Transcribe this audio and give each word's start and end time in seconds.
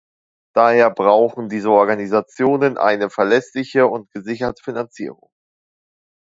Daher 0.55 0.89
brauchen 0.89 1.47
diese 1.47 1.69
Organisationen 1.69 2.79
eine 2.79 3.11
verlässliche 3.11 3.85
und 3.85 4.09
gesicherte 4.09 4.63
Finanzierung. 4.63 5.29